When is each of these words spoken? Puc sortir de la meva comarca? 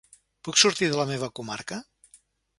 Puc 0.47 0.57
sortir 0.61 0.89
de 0.93 0.97
la 1.01 1.05
meva 1.11 1.31
comarca? 1.41 1.81